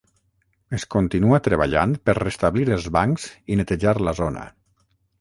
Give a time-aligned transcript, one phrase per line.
[0.77, 4.53] Es continua treballant per restablir els bancs i netejar la zona.